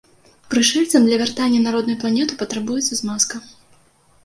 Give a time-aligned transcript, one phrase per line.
[0.53, 3.35] Прышэльцам для вяртання на родную планету патрабуецца змазка.